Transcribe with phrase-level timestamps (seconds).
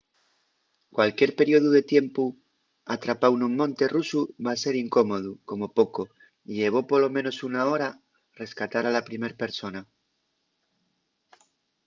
[0.95, 2.25] cualquier periodu de tiempu
[2.95, 6.01] atrapáu nun monte rusu va ser incómodu como poco
[6.49, 7.97] y llevó polo menos una hora’l
[8.41, 9.81] rescatar a la primer persona.